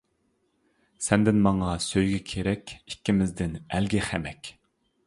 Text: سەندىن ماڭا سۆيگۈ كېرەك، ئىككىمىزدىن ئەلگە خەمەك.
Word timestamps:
سەندىن 1.09 1.41
ماڭا 1.49 1.75
سۆيگۈ 1.89 2.17
كېرەك، 2.33 2.75
ئىككىمىزدىن 2.79 3.57
ئەلگە 3.75 4.05
خەمەك. 4.11 4.53